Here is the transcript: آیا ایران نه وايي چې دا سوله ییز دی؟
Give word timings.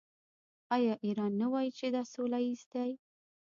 آیا 0.75 0.93
ایران 1.05 1.31
نه 1.41 1.47
وايي 1.51 1.71
چې 1.77 1.85
دا 1.95 2.01
سوله 2.13 2.39
ییز 2.45 2.61
دی؟ 2.71 2.91